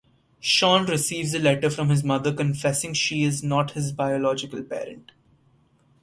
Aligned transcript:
Shawn 0.39 0.87
receives 0.87 1.35
a 1.35 1.37
letter 1.37 1.69
from 1.69 1.89
his 1.89 2.03
mother, 2.03 2.33
confessing 2.33 2.95
she 2.95 3.21
is 3.23 3.43
not 3.43 3.73
his 3.73 3.91
biological 3.91 4.63
parent. 4.63 5.11